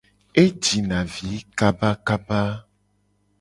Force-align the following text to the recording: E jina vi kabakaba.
E 0.41 0.43
jina 0.63 0.99
vi 1.13 1.33
kabakaba. 1.57 2.41